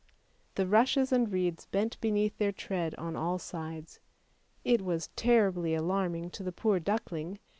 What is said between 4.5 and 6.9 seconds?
It was terribly alarming to the poor